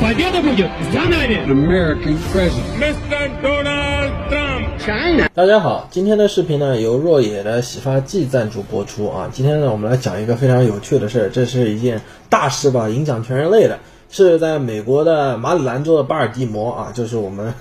[0.00, 1.38] Победа будет за нами!
[1.46, 2.78] American president.
[2.78, 3.30] Mr.
[3.42, 4.78] Donald Trump!
[4.78, 5.28] China.
[5.34, 9.30] 大家好，今天的视频呢由若野的洗发剂赞助播出啊。
[9.32, 13.78] 今天呢，我们来讲一个非常有趣的事儿，这是一件大事吧，影响全人类的，
[14.10, 17.54] 是在美国的马里兰州的巴尔的摩啊，就是我们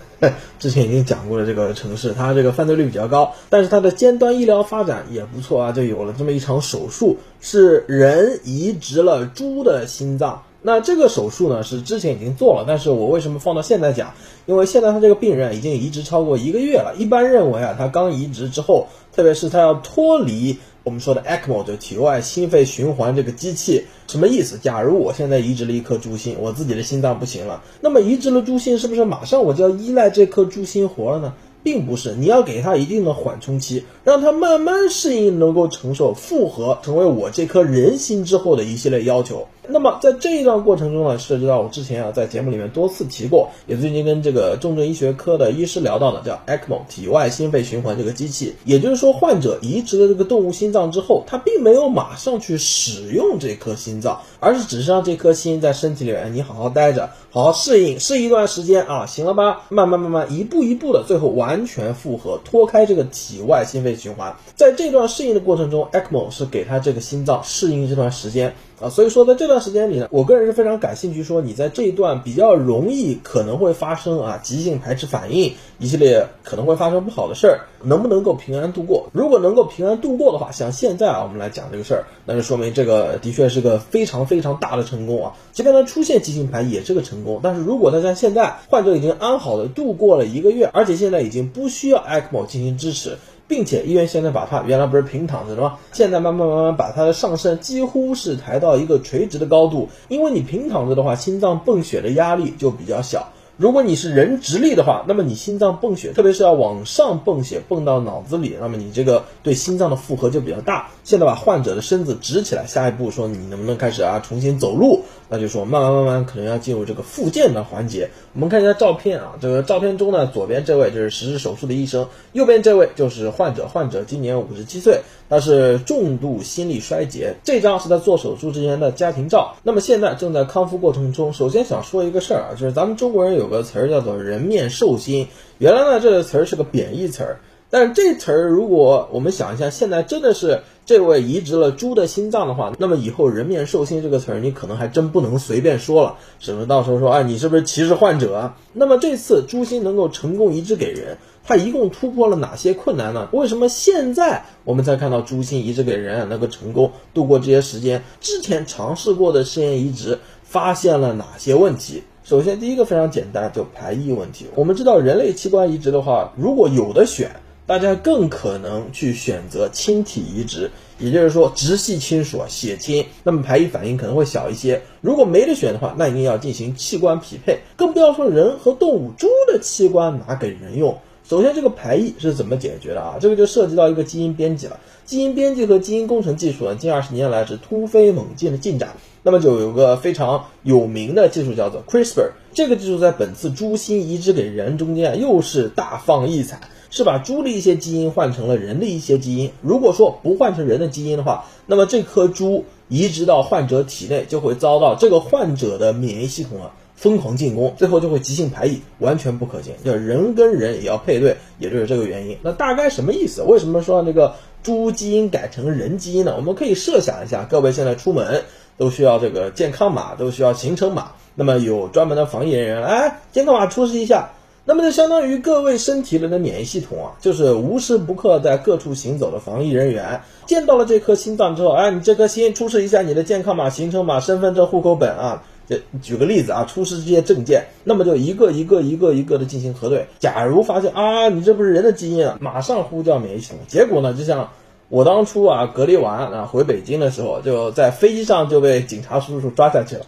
[0.59, 10.41] 之前已经讲过的这个城市，它这个犯罪率比较高，但是它的尖端医疗发展也不错啊，就有了这么一场手术，是人移植了猪的心脏。
[10.66, 14.12] 那这个手术呢是之前已经做了，但是我为什么放到现在讲？
[14.46, 16.92] 因为现在他这个病人已经移植超过一个月了。
[16.98, 24.58] 一般认为啊，他刚移植之后，特别是他要脱离我们说的 ECMO 就体外心肺循环这个机器，什么意思？
[24.58, 31.32] 假如我现在移植了一颗猪心，我自己的心脏不行了，那么移植了猪心是不是马上我就要依赖这颗猪心活了呢？
[31.62, 39.48] 并不是，你要给他一定的缓冲期，让他慢慢适应，能够承受复合成为我这颗人心之后的一系列要求。
[39.68, 48.54] 那么在这一段过程中呢，涉及到我之前啊在节目里面多次提过，也最近跟这个重症医学科的医师聊到的，叫 ECMO 体外心肺循环这个机器。
[48.64, 59.62] 也就是说，患者移植了这个动物心脏之后，他并没有马上去使用这颗心脏，而是只是让这颗心在身体里面你好好待着，好好适应，适应一段时间啊，行了吧？
[59.68, 64.34] 慢慢慢慢一步一步的，最后完全复合，脱开这个体外心肺循环。
[64.54, 68.54] 在这段适应的过程中，ECMO 是给他这个心脏适应这段时间。
[68.78, 79.08] 啊，所以说在这段时间里呢，我个人是非常感兴趣，说你在这一段比较容易可能会发生啊急性排斥反应，一系列可能会发生不好的事儿，能不能够平安度过？
[79.12, 85.32] 如果能够平安度过的话，像现在啊我们来讲这个事儿，那就说明这个的确是个非常非常大的成功啊。
[85.52, 93.16] 即便它出现急性排也是个成功，但是如果大家现在患者已经安好的度过了一个月，而且现在已经不需要 ECMO 进行支持。
[93.48, 95.78] 并且医院现在把他原来不是平躺着的吗？
[95.92, 103.26] 现在慢慢慢慢把他的上身几乎是抬到一个垂直的高度，因为你平躺着的话，心脏泵血的压力就比较小。
[103.58, 110.90] 如果你是人直立的话，那么你心脏泵血，特别是要往上泵血，泵到脑子里，那么你这个对心脏的负荷就比较大。
[111.04, 115.04] 现在把患者的身子直起来，下一步说你能不能开始啊重新走路？
[115.28, 118.10] 那就说慢慢慢慢可能要进入这个复健的环节。
[118.34, 127.36] 我们看一下照片啊，这个照片中呢，左边这位就是实施手术的医生，右边这位就是患者，患者今年五十七岁，他是重度心力衰竭。
[127.44, 129.56] 这张是他做手术之前的家庭照。
[129.62, 131.32] 那么现在正在康复过程中。
[131.32, 135.28] 首先想说一个事儿啊，就是咱们中国人有个词儿叫做“人面兽心”，
[135.58, 137.40] 原来呢这个词儿是个贬义词儿。
[137.68, 148.56] 但是这词儿，如果我们想一下，现在真的是这位移植了猪的心脏的话，那么以后“人面兽心”这个词儿，你可能还真不能随便说了，省得到时候说，哎，你是不是歧视患者啊？
[148.72, 153.28] 那么这次猪心能够成功移植给人，它一共突破了哪些困难呢？
[153.32, 158.02] 为什么现在我们才看到猪心移植给人能够成功度过这些时间？
[158.20, 162.02] 之前尝试过的试验移植发现了哪些问题？
[162.24, 164.46] 首先，第一个非常简单，就排异问题。
[164.56, 167.30] 我们知道，人类器官移植的话，如果有的选。
[167.68, 170.70] 大家更可能去选择亲体移植，
[171.00, 174.80] 也就是说直系亲属啊，血亲，那么排异反应可能会小一些。
[175.00, 180.96] 如果没得选的话，那一定要进行器官匹配，更不要说人和动物，猪的器官拿给人用。
[181.28, 183.16] 首先，这个排异是怎么解决的啊？
[183.20, 184.78] 这个就涉及到一个基因编辑了。
[185.04, 188.90] 基因编辑和基因工程技术呢，近二十年来是突飞猛进的进展。
[189.24, 196.60] 那么就有个非常有名的技术叫做 CRISPR，这个技术在本次猪心移植给人中间啊又是大放异彩。
[196.88, 199.50] 是把猪的一些基因换成了人的一些基因。
[199.60, 209.74] 如果说不换成人的基因的话，那么这颗猪移植到患者体内就会遭到这个患者的免疫系统啊疯狂进攻，最后就会急性排异，完全不可行。
[209.84, 212.36] 就人跟人也要配对，也就是这个原因。
[212.42, 213.42] 那大概什么意思？
[213.42, 216.34] 为什么说那个猪基因改成人基因呢？
[216.36, 218.42] 我们可以设想一下，各位现在出门
[218.78, 224.30] 都需要这个健康码，都需要行程码，那么有专门的防疫人员来，健康码出示一下。
[224.68, 230.20] 那么就相当于各位身体里的免疫系统啊，就是无时不刻在各处行走的防疫人员。
[230.46, 235.44] 见到了这颗心脏之后，哎，你这颗心出示一下你的健康码、行程码、身份证、户口本啊。
[235.68, 240.06] 这举个例子啊，出示这些证件，那么就一个一个一个一个的进行核对。
[240.18, 243.58] 假如发现啊，你这不是人的基因啊，马上呼叫免疫系统。
[243.66, 244.50] 结果呢，就像
[244.88, 250.06] 我当初啊隔离完啊回北京的时候，就在飞机上就被警察叔叔抓下去了。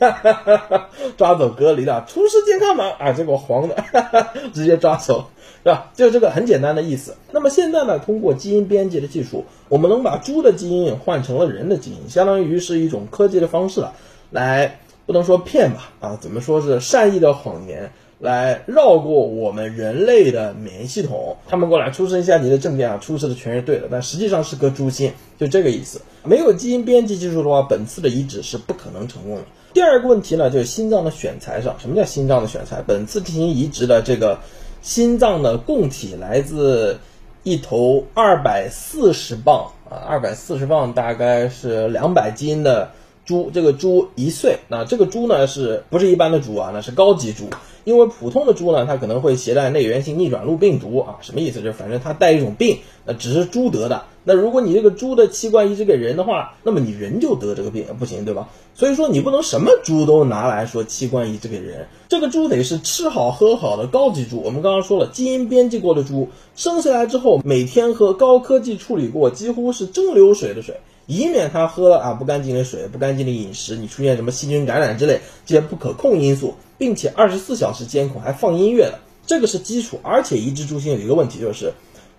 [0.00, 0.88] 哈哈哈哈
[1.18, 5.26] 抓走隔离了，出示健康码啊，结果黄的，哈 哈直接抓走，
[5.62, 5.90] 是吧？
[5.94, 7.14] 就这个很简单的意思。
[7.30, 13.92] 那么现在呢，通过基因编辑的技术，我们能把猪的基因换成了人的基因，相当于是一种科技的方式了，
[14.30, 17.90] 来不能说骗吧，啊，怎么说是善意的谎言。
[18.18, 26.00] 来绕过我们人类的免疫系统，他们过来出示一下你的证件啊，出示的全是对的，但实际上是颗猪心，就这个意思。
[26.24, 29.42] 没有基因编辑技术的话，本次的移植是不可能成功的。
[29.74, 32.82] 第二个问题呢，就是心脏的选材上，什么叫心脏的选材？
[32.86, 34.38] 本次进行移植的这个
[34.80, 36.98] 心脏的供体来自
[37.42, 42.90] 一头二百四十磅啊，二百四十磅大概是两百斤的
[43.26, 46.70] 猪，这个猪一岁，那这个猪呢是不是一般的猪啊？
[46.72, 47.50] 那是高级猪。
[47.84, 51.60] 因为普通的猪呢，它可能会携带内源性逆转录病毒啊，什么意思？
[51.60, 54.04] 就是反正它带一种病，那只是猪得的。
[54.24, 58.48] 那如果你这个猪的器官移植给人的话，那么你人就得这个病不行，对吧？
[58.74, 64.42] 所以说你不能什么猪都拿来说器官移植给人，这个猪得是吃好喝好的高级猪。
[64.44, 76.54] 我们刚刚说了，基因编辑过的猪生下来之后，每天喝高科技处理过，几乎是蒸馏水的水，以免它喝了啊不干净的水、不干净的饮食，你出现什么细菌感染之类这些不可控因素。
[76.78, 79.98] 并且二十四小时监控，还放音乐的，这个是基础。
[80.02, 81.72] 而且移植猪心有一个问题，就是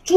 [0.04, 0.16] 猪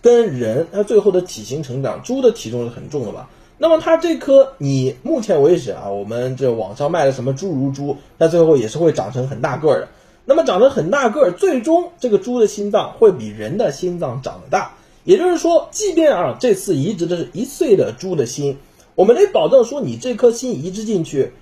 [0.00, 3.28] 跟人它最后的体型成长，猪的体重是很重的吧？
[3.58, 9.88] 那么它这颗，你目前为止啊，我们这网上卖的什么猪如猪，它最后也是会长成很大个儿的。
[10.24, 14.76] 那么长得很大个儿，最终这个猪的心脏会比人的心脏长得大。
[15.04, 18.58] 也就是说，即便啊这次移植的是一岁的猪的心，
[18.94, 21.32] 我们得保证说你这颗心移植进去。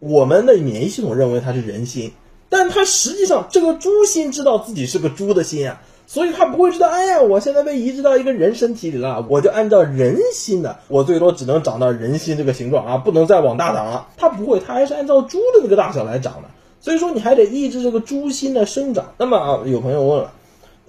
[0.00, 2.12] 我们的免疫系统认为它是人心，
[2.48, 14.06] 但它实际上这个猪心知道自己是个猪的心啊，所以它不会知道，哎呀，我现在被移植到一个人身体里了，我就按照人心的，我最多只能长到人心这个形状啊，不能再往大长了。
[14.16, 16.48] 它不会，它还是按照猪的那个大小来长的。
[16.80, 19.12] 所以说你还得抑制这个猪心的生长。
[19.18, 20.32] 那么啊，有朋友问了，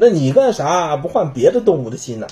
[0.02, 2.28] 那你干啥不换别的动物的心呢？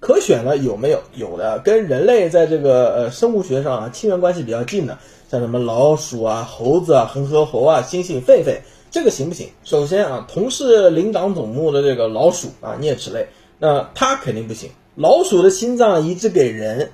[0.00, 1.02] 可选了有没有？
[1.14, 4.96] 有的，跟人类在这个呃生物学上啊亲缘关系比较近的。
[5.30, 9.50] 像什么老鼠啊、猴子啊、恒河猴啊、猩猩、狒狒，这个行不行？
[9.64, 13.28] 首先啊，同是灵长总目的这个老鼠啊，啮齿类，
[13.58, 14.70] 那它肯定不行。
[14.94, 16.90] 老鼠的心脏移植给人，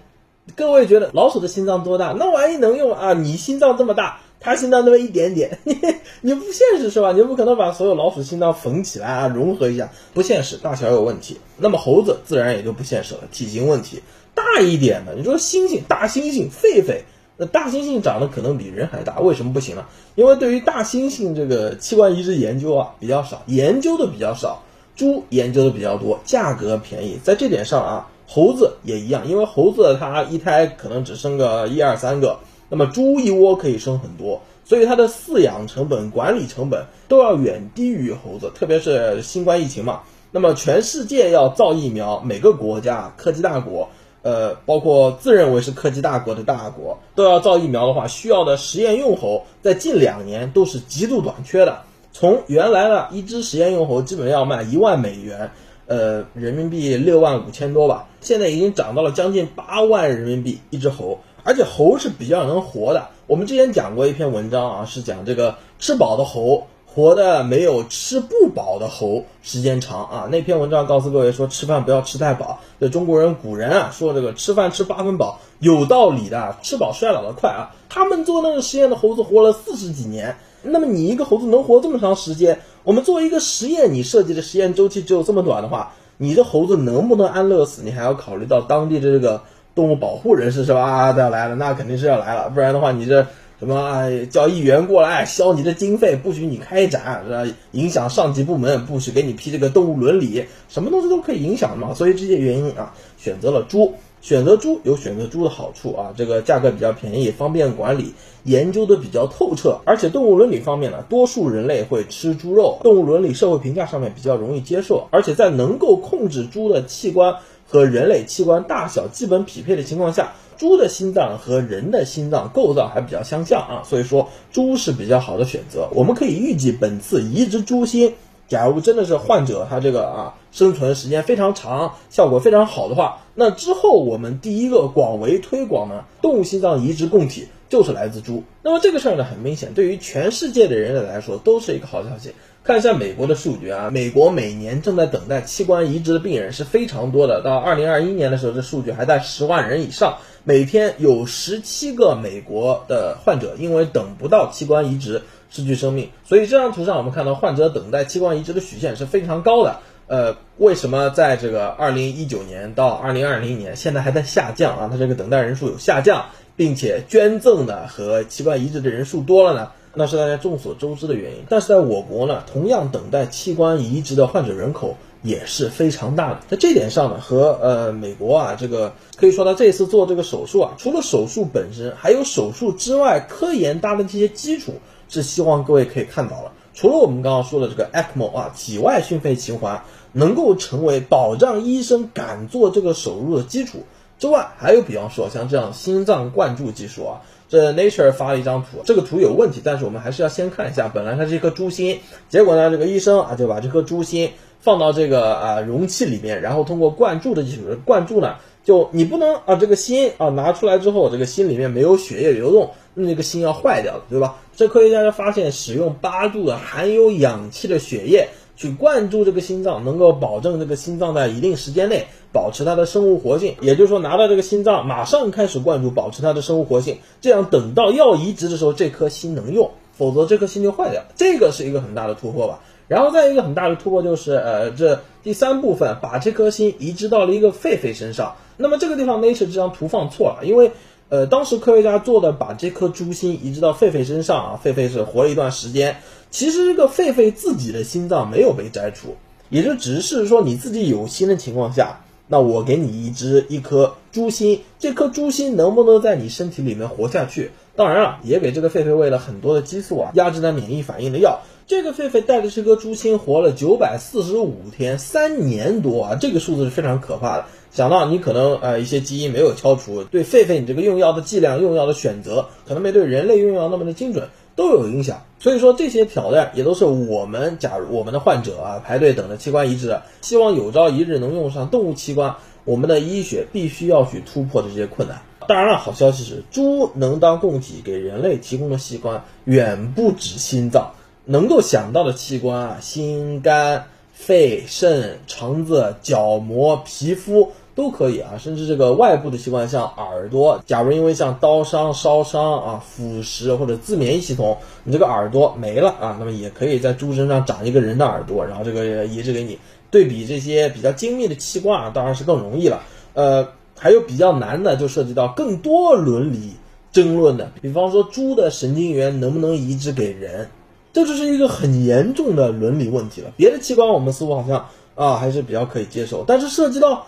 [0.56, 2.12] 各位觉得老鼠的心脏多大？
[2.18, 3.12] 那万一能用啊？
[3.12, 5.76] 你心脏这么大，它心脏那么一点点，你
[6.22, 7.12] 你不现实是吧？
[7.12, 11.38] 你不可能把所有老鼠心脏缝起来啊，融合一下，不现实，大小有问题。
[11.56, 14.02] 那么猴子自然也就不现实了，体型问题
[14.34, 17.00] 大一点的，你说猩猩、大猩猩、狒狒。
[17.38, 19.84] 那大猩猩长得可能比人还大，为什么不行呢？
[20.14, 24.62] 因为对于大猩猩这个器官移植研究啊比较少，研究的比较少，
[24.96, 32.38] 猪研究的比较多，价格便宜，在这点上啊，猴子也一样，因为猴子它一胎可能只生个一二三个，
[32.68, 43.88] 那么猪一窝可以生很多，所以它的饲养成本、管理成本都要远低于猴子，特别是新冠疫情嘛，那么全世界要造疫苗，每个国家科技大国。
[44.22, 51.82] 呃，包括自认为是科技大国的大国都要造疫苗的话，需要的实验用猴在近两年都是极度短缺的。
[52.12, 55.48] 从原来的一只实验用猴基本要卖一万美元，
[55.86, 63.06] 呃，人民币六万五千多吧，现在已经涨到了将近八万人民币一只猴，而且猴是比较能活的。
[63.28, 66.66] 我们之前讲过一篇文章啊，是讲这个吃饱的猴。
[66.84, 70.26] 活的没有吃不饱的猴时间长啊！
[70.32, 72.58] 那篇文章告诉各位说，吃饭不要吃太饱。
[72.80, 77.68] 这中国人古人啊说这个吃饭吃八分饱有道理的，吃饱衰老的快啊。
[77.90, 82.58] 他们做那个实验的猴子活了四十几年，那么你一个猴子能活这么长时间？
[82.82, 87.82] 我们做一个实验，你设计的实验周期只有这么短的话，你的猴子能不能安乐死？
[87.82, 89.42] 你还要考虑到当地的这个
[89.76, 90.80] 动物保护人士是吧？
[90.80, 93.24] 啊，要来了，那肯定是要来了，不然的话你这。
[93.58, 97.56] 什么叫议员过来消你的经费，不许你开展，是吧？
[97.70, 101.94] 影响上级部门，不许给你批这个动物伦理，什么东西都可以影响嘛。
[101.94, 103.94] 所以这些原因啊，选择了猪。
[104.20, 108.12] 选择猪有选择猪的好处啊，这个价格比较便宜，方便管理，
[108.42, 109.78] 研究的比较透彻。
[109.86, 115.06] 而且动物伦理方面呢，多数人类会吃猪肉，动物伦理社会评价上面比较容易接受。
[115.10, 117.36] 而且在能够控制猪的器官
[117.66, 120.32] 和人类器官大小基本匹配的情况下。
[120.58, 125.86] 猪的心脏和人的心脏构造还比较相像啊，所以说猪是比较好的选择。
[125.92, 128.14] 我们可以预计，本次移植猪心，
[128.48, 138.42] 假如真的是患者他这个啊生存时间非常长，效果非常好的话，那之后我们第一个广为推广的动物心脏移植供体就是来自猪。
[138.62, 142.32] 那么这个事儿呢，很明显对于全世界的人类来说都是一个好消息。
[142.66, 147.40] 看一下美国的数据啊，美国每年正在等待器官移植的病人是非常多的。
[147.40, 150.18] 到二零二一年的时候，这数据还在十万人以上。
[150.42, 156.08] 每天有十七个美国的患者因为等不到器官移植失去生命。
[156.24, 159.78] 所以这张图上我们看到患者等待器官移植的曲线是非常高的。
[160.08, 164.88] 呃，为什么在这个二零一九年到二零二零年现在还在下降啊？
[164.90, 169.70] 它这个等待人数有下降，并且捐赠的和器官移植的人数多了呢？
[169.98, 176.40] 那是大家众所周知的原因，但是在我国呢，同样等待器官移植的患者人口也是非常大的。
[176.50, 184.74] 在这点上呢，和呃美国啊这个可以说他这次做这个手术啊，除了手术本身，还有手术之外科研搭的这些基础，
[185.08, 186.52] 是希望各位可以看到了。
[186.74, 193.84] 除了我们刚刚说的这个 ECMO 啊，体外讯肺循环能够成为保障医生敢做这个手术的基础
[194.18, 197.22] 之外，还有比方说像这样心脏灌注技术啊。
[197.48, 200.88] 这 Nature 发了一张图，这个图有问题，但是我们还是要先看一下。
[200.88, 214.36] 本来它是一颗猪心，结果呢，这个医生啊就把这颗猪心放到这个啊容器里面，然后通过灌注的技术，灌注呢就你不能啊这个心啊拿出来之后，这个心里面没有血液流动，那个心要坏掉了，对吧？
[214.56, 218.28] 这科学家就发现，使用八度的含有氧气的血液。
[218.58, 223.54] 去灌注这个心脏，能够保证这个心脏在一定时间内保持它的生物活性。
[223.62, 226.98] 也就是说，拿到这个心脏，马上开始灌注，保持它的生物活性。
[227.22, 231.02] 这样等到要移植的时候，这颗心能用，否则这颗心就坏掉。
[231.16, 232.60] 这个是一个很大的突破吧。
[232.88, 238.36] 然后再一个很大的突破就是，呃，这第三部分把这颗心移植到了一个狒狒身上。
[238.58, 240.72] 那么这个地方 Nature 这张图放错了，因为。
[241.08, 245.98] 呃，当时科学家做的把这颗猪心移植到狒狒身上啊，狒狒是活了一段时间。
[246.32, 249.14] 其实这个狒狒自己的心脏没有被摘除，
[249.48, 257.52] 也就只是说你自己有心的情况下，那我给你一只一颗猪心，这颗猪心能不能在你身体里面活下去？
[257.76, 261.40] 当然了，也给这个狒狒喂了很多的激素啊，压制它免疫反应的药。
[261.66, 267.44] 这个狒狒带着这颗猪心活了九百四十五天，三年多啊，这个数字是非常可怕的。
[267.72, 275.22] 想到你可能呃一些基因没有敲除，对狒狒你这个用药的剂量、用药的选择，可能没对人类用药那么的精准，都有影响。
[275.38, 282.34] 所以说这些挑战也都是我们假如我们的患者啊排队等着器官移植，希望有朝一日能用上动物器官，
[282.64, 285.20] 我们的医学必须要去突破这些困难。
[285.46, 290.90] 当然了，好消息是猪能当供体给人类提供的器官远不止心脏，
[291.24, 297.52] 能够想到的器官啊，心肝肺肾肠子角膜皮肤。
[297.76, 309.58] 都可以啊，甚至这个外部的器官，像耳朵，假如因为像刀伤、烧伤啊、腐蚀或者自免疫系统，你这个耳朵没了啊，那么也可以在猪身上长一个人的耳朵，然后这个移植给你。
[309.88, 312.82] 对比这些比较精密的器官啊，当然是更容易了。
[313.12, 313.46] 呃，
[313.78, 316.54] 还有比较难的，就涉及到更多伦理
[316.92, 320.48] 争论的，比方说猪的神经元能不能移植给人，
[320.94, 323.30] 这就是一个很严重的伦理问题了。
[323.36, 327.06] 别的器官我们似乎好像啊还是比较可以接受，但是涉及到。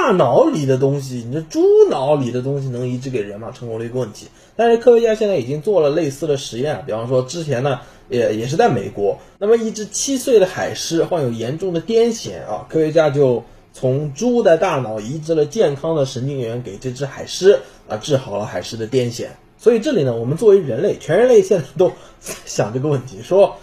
[0.00, 3.50] 大脑里的东西，你这猪脑里的东西能移植给人吗？
[3.50, 4.28] 成功了一个问题。
[4.54, 19.26] 但是科学家现在已经做了类似的实验，比方说之前呢，也也是在美国，那么一只七岁的海狮患有严重的癫痫啊，科学家就从猪的大脑移植了健康的神经元给这只海狮啊，治好了海狮的癫痫。
[19.58, 21.90] 所以这里呢，我们作为人类，全人类现在都
[22.46, 23.56] 想这个问题，说。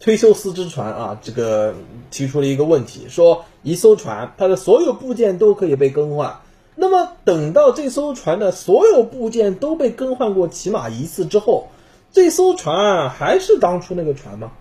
[0.00, 1.74] 忒修斯之船啊，这个
[2.12, 6.38] 提出了一个问题，说一艘船它的所有部件都可以被更换，
[6.76, 11.66] 那么等到这艘船的所有部件都被更换过起码一次之后，
[12.12, 14.52] 这艘船还是当初那个船吗？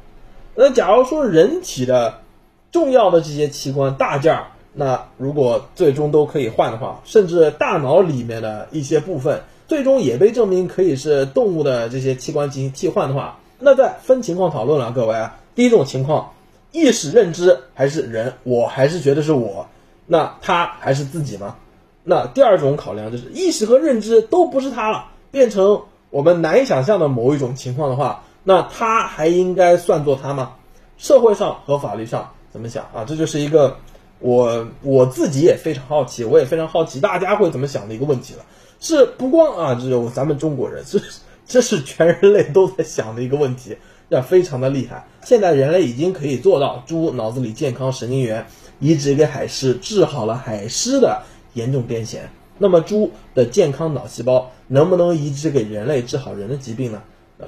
[0.56, 2.22] 那假如说人体的
[2.72, 13.38] 重要的这些器官大件儿，那如果最终都可以换的话，甚至大脑里面的一些部分，最终也被证明可以是动物的这些器官进行替换的话。
[13.60, 16.32] 那再分情况讨论了，各位啊，第一种情况，
[16.72, 19.68] 意识认知还是人，我还是觉得是我，
[20.06, 21.56] 那他还是自己吗？
[22.04, 30.54] 那第二种考量就是意识和认知都不是他了，变成我们难以想象的某一种情况的话，那他还应该算作他吗？
[30.98, 33.06] 社会上和法律上怎么想啊？
[33.08, 33.76] 这就是一个
[34.20, 38.46] 我我自己也非常好奇，我也非常好奇大家会怎么想的一个问题了。
[38.80, 41.02] 是不光啊，只有咱们中国人是。
[41.48, 43.78] 这是全人类都在想的一个问题，
[44.10, 45.08] 要非常的厉害。
[45.24, 48.46] 现在人类已经可以做到，猪脑子里健康神经元
[48.80, 51.24] 移植给海狮，治好了海狮的
[51.54, 52.18] 严重癫痫。
[52.60, 57.02] 那么猪的健康脑细胞能不能移植给人类治好人的疾病呢？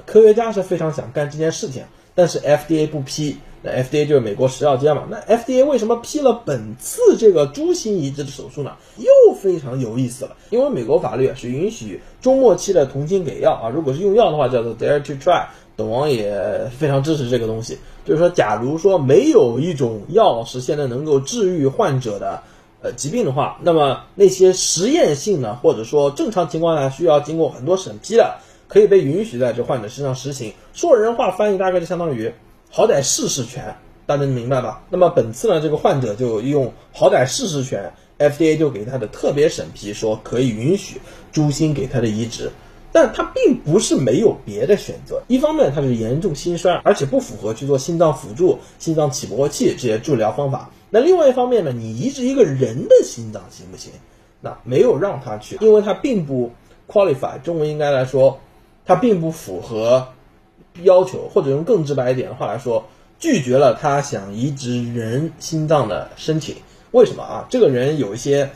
[0.06, 1.82] 科学家是非常想干这件事情，
[2.14, 3.36] 但是 FDA 不批。
[3.62, 5.02] 那 FDA 就是美国食药监嘛。
[5.10, 8.72] 那 FDA 为什么批了本次这个猪心移植的手术呢？
[8.96, 10.36] 又非常有意思了。
[10.48, 15.44] 因为美国法律是允许中末期的同情给药啊，如果是用药的话，叫做 Dare to try。
[15.76, 22.42] 董王也非常支持这个东西，就是说，假如说没有一种药是现在能够治愈患者的
[22.82, 28.36] 呃疾病的话，那么那些实验性的或者说正常情况下需要经过很多审批的，
[28.70, 30.54] 可以被允许在这患者身上实行。
[30.72, 32.32] 说人话翻译大概就相当于。
[32.70, 33.74] 好歹试试权，
[34.06, 34.80] 大家能明白吧？
[34.90, 41.00] 那么本次呢，这个患者就用好歹试试权，FDA 就给他的特别审批，说可以允许
[41.32, 42.48] 猪心给他的移植。
[42.92, 45.20] 但他并不是没有别的选择。
[45.26, 50.70] 一方面，他是严重心衰，而且不符合去做心脏辅助、心脏起搏器这些治疗方法。
[50.90, 53.92] 那另外一方面呢，你移植一个人的心脏行不行？
[54.40, 56.52] 那没有让他去，因为他并不
[56.88, 57.40] qualify。
[57.42, 58.40] 中文应该来说，
[58.90, 60.08] 他并不符合
[60.82, 62.88] 要求，或者用更直白一点的话来说，
[63.20, 66.56] 拒绝了他想移植人心脏的申请。
[66.90, 67.46] 为什么啊？
[67.48, 68.50] 这个人有一些。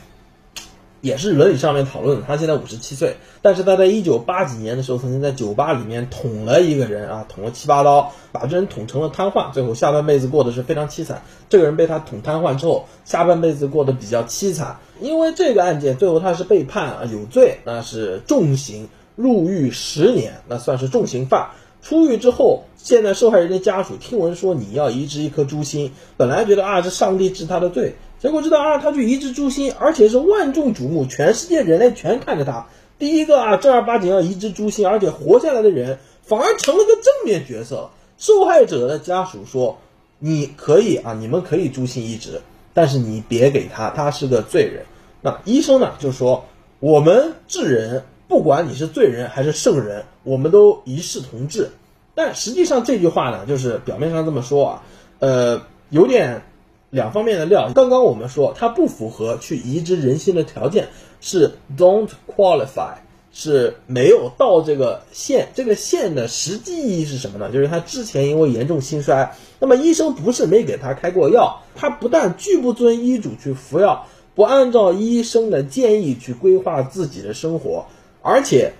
[1.01, 11.21] 也是伦理上面讨论，他现在五十七岁，但是他在一九八几年的时候，曾经在酒吧里面捅了一个人啊，捅了七八刀，把这人捅成了瘫痪，最后下半辈子过得是非常凄惨。
[11.47, 21.49] 这个人被他捅瘫痪之后，下半辈子过得比较凄惨，因为这个案件最后他是被判啊有罪，那是重刑，入狱十年，那算是重刑犯。
[21.81, 27.95] 出狱之后，现在受害人的家属听闻说你要移植一颗猪心，本来觉得啊，是上帝治他的罪。
[28.19, 32.67] 结果知道啊，他去移植猪心，而且是万众瞩目，全世界人类全看着他。
[32.97, 37.91] 第一个啊，正儿八经要移植猪心，而且活下来的人，反而成了个正面角色。
[38.17, 39.77] 受害者的家属说
[40.17, 42.41] ：“你可以啊，你们可以猪心移植，
[42.73, 44.85] 但是你别给他，他是个罪人。”
[45.21, 46.45] 那医生呢就说
[46.79, 51.69] ：“我们治人，不管你是罪人还是圣人，我们都一视同治。”
[52.15, 54.83] 但实际上这句话呢，就是表面上这么说啊，
[55.19, 56.43] 呃，有点。
[56.91, 60.87] 两方面的料，刚刚我们说它不符合去移植人心的条件，
[61.19, 62.93] 是 don't qualify，
[63.33, 65.49] 是没有到这个线。
[65.53, 67.51] 这个线的实际意义是什么呢？
[67.51, 77.87] 就是他之前因为严重心衰，那么医生不是没给他开过药，他不但拒不遵医嘱去服药，不按照医生的建议去规划自己的生活，
[78.25, 78.73] 而且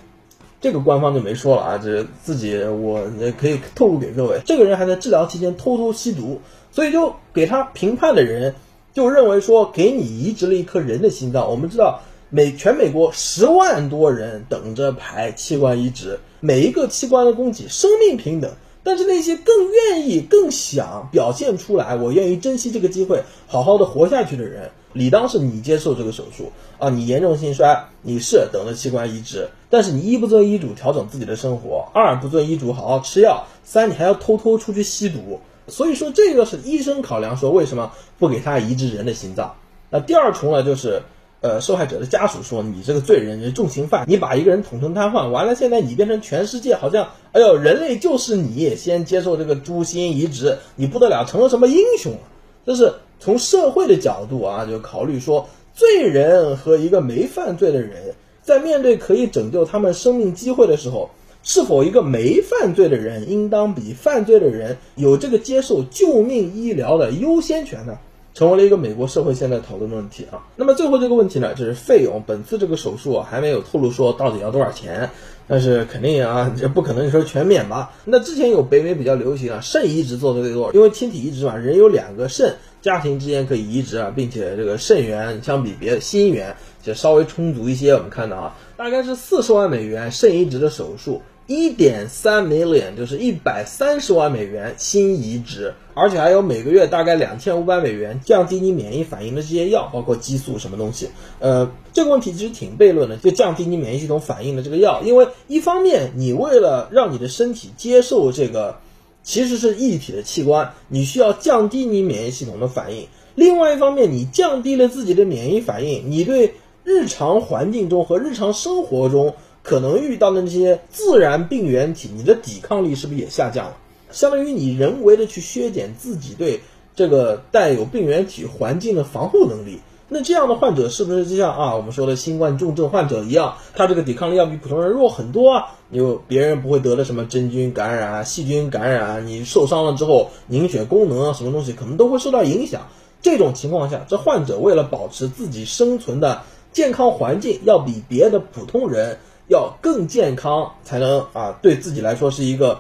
[0.59, 3.07] 这个官方就没说了啊，这自己我
[3.39, 6.41] 可以透露给各位，这个人还在治疗期间偷偷吸毒。
[6.71, 8.55] 所以就给他评判的人
[8.93, 11.49] 就认为说，给你移植了一颗人的心脏。
[11.49, 18.51] 我们知道，美全美国十万多人等着排器官移植，每一个器官的供给生命平等。
[18.83, 26.89] 但是那些更愿意、更想表现出来，我愿意珍惜这个机会，好好的活下去的人，理当是你接受这个手术啊！
[26.89, 35.41] 你严重心衰，你是等着器官移植，但是你一不遵医嘱调整自己的生活，二不遵医嘱好好吃药，三你还要偷偷出去吸毒。
[35.67, 39.55] 所以说，这个是医生考量说为什么不给他移植人的心脏。
[39.89, 41.01] 那第二重呢，就是
[41.41, 52.31] 呃，受害者的家属说你这个罪人，你重刑犯，你把一个人捅成瘫痪，完了现在你变成全世界好像，哎呦，人类就是你先接受这个猪心移植，你不得了，成了什么英雄啊？
[52.65, 61.09] 这是从社会的角度啊，就考虑说，罪人和一个没犯罪的人，在面对可以拯救他们生命机会的时候。
[61.47, 67.99] 是否一个没犯罪的人应当比犯罪的人有这个接受救命医疗的优先权呢？
[68.33, 70.41] 成为了一个美国社会现在讨论的问题啊。
[70.55, 72.23] 那么最后这个问题呢，就是费用。
[72.25, 75.07] 本次这个手术啊，还没有透露说到底要多少钱，
[75.47, 77.93] 但是肯定啊，这不可能说全免吧？
[78.05, 87.93] 那之前有北美比较流行啊，肾移植做的最多，因为亲体移植嘛，人有两个肾，家庭之间可以移植啊，并且这个肾源相比别的心源就稍微充足一些。
[87.93, 91.23] 我们看到啊，大概是四十万美元肾移植的手术。
[91.47, 101.09] 一点三美脸就是一百三十万美元心移植，而且还有每个月大概两千五百美元降低你免疫反应的这些药，包括激素什么东西。
[101.39, 108.77] 呃，这个问题其实挺悖论的，就降低你免疫系统反应的这个药，因为一方面你为了让你的身体接受这个
[109.25, 116.53] 其实是一体的器官，你需要降低你免疫系统的反应；另外一方面，你降低了自己的免疫反应，你对
[116.85, 119.35] 日常环境中和日常生活中。
[119.67, 123.77] 可能遇到的那些自然病原体，你的抵抗力是不是也下降了？
[124.11, 126.61] 相当于你人为的去削减自己对
[126.95, 129.79] 这个带有病原体环境的防护能力。
[130.07, 135.75] 那这样的患者是不是就像啊我们说的新冠重症患者一样，他这个抵抗力要比普通人弱很多啊？
[135.95, 142.81] 有别人不会得了什么真菌感染啊、细菌感染啊，你受伤了之后凝血功能啊什么东西可能都会受到影响。
[143.21, 149.17] 这种情况下，这患者为了保持自己生存的健康环境，要比别的普通人。
[149.47, 152.79] 要更健康才能啊，对自己来说是一个，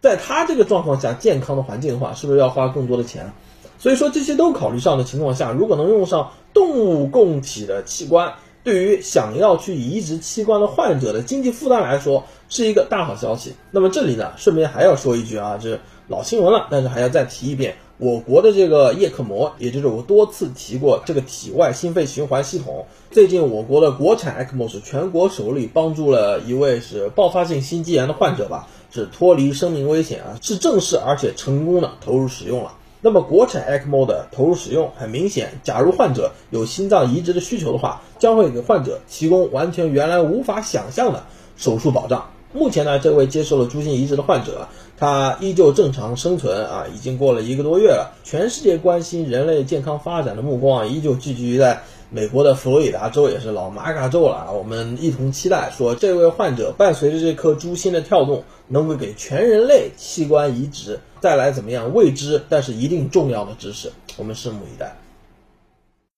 [0.00, 3.32] 在他这个状况下健康的环境的话，是不是要花更多的钱？
[3.76, 13.54] 所以说这些都考虑上的情况下，如果能用上动物供体的器官，对于想要去移植器官的患者的经济负担来说，是一个大好消息。
[13.70, 15.78] 那么这里呢，顺便还要说一句啊，这
[16.08, 17.76] 老新闻了，但是还要再提一遍。
[17.98, 22.84] 我国的这个叶克膜，也就是我多次提过这个体外心肺循环系统。
[23.10, 32.74] 最近我国的国产 ECMO 是全国首例，帮助了一位是爆发性心肌炎的患者吧，是脱离生命危险啊，是正式而且成功的投入使用了。
[33.00, 41.24] 那么国产 ECMO 的投入使用，很明显，假如患者有心脏移植的需求的话，将会给患者提供完全原来无法想象的
[41.56, 42.28] 手术保障。
[42.56, 44.66] 目前呢，这位接受了猪心移植的患者，
[44.96, 48.16] 他依旧正常生存啊，已经过了一个多月了。
[48.24, 54.50] 全世界关心人类健康发展的目光啊，依旧聚集在美国的佛罗里达州，也是老马嘎州了啊。
[54.50, 64.96] 我们一同期待，说这位患者伴随着这颗猪心的跳动，能够给全人类器官移植带来怎么样未知但是一定重要的知识，我们拭目以待。